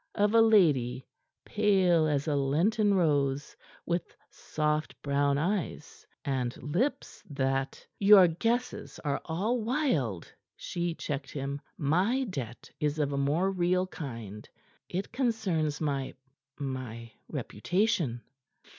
of 0.15 0.33
a 0.33 0.41
lady 0.41 1.05
pale 1.45 2.07
as 2.07 2.27
a 2.27 2.35
lenten 2.35 2.95
rose, 2.95 3.55
with 3.85 4.15
soft 4.31 4.99
brown 5.03 5.37
eyes, 5.37 6.07
and 6.25 6.57
lips 6.57 7.21
that" 7.29 7.85
"Your 8.09 8.27
guesses 8.27 8.97
are 9.05 9.21
all 9.25 9.61
wild," 9.61 10.33
she 10.55 10.95
checked 10.95 11.29
him. 11.29 11.61
"My 11.77 12.23
debt 12.23 12.71
is 12.79 12.97
of 12.97 13.11
a 13.13 13.15
more 13.19 13.51
real 13.51 13.85
kind. 13.85 14.49
It 14.89 15.11
concerns 15.11 15.79
my 15.79 16.15
my 16.57 17.11
reputation." 17.29 18.23